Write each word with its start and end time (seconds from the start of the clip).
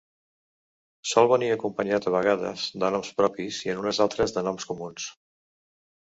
Sol 1.09 1.27
venir 1.31 1.49
acompanyat 1.55 2.07
a 2.11 2.13
vegades 2.15 2.63
de 2.83 2.89
noms 2.95 3.11
propis 3.19 3.59
i 3.67 3.73
en 3.73 3.83
unes 3.83 3.99
altres 4.07 4.33
de 4.39 4.43
noms 4.49 4.65
comuns. 4.71 5.05